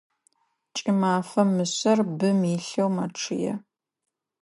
Кӏымафэм 0.75 1.49
мышъэр 1.55 1.99
бым 2.17 2.39
илъэу 2.55 2.89
мэчъые. 2.95 3.53